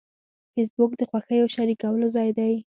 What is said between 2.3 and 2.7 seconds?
دی